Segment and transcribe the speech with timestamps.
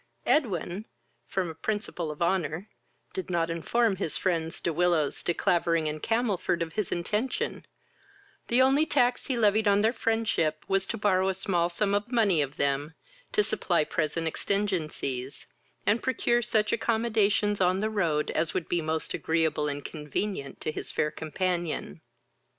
[0.25, 0.85] Edwin,
[1.27, 2.67] from a principle of honour,
[3.13, 7.67] did not inform his friends, De Willows, De Clavering and Camelford, of his intention;
[8.47, 12.11] the only tax he levied on their friendship was to borrow a small sum of
[12.11, 12.95] money of them
[13.31, 15.45] to supply present exigencies,
[15.85, 20.71] and procure such accommodations on the road as would be most agreeable and convenient to
[20.71, 22.01] his fair companion.